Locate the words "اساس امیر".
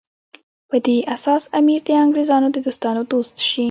1.15-1.81